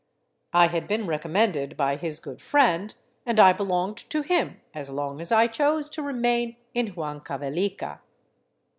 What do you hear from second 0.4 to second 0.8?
I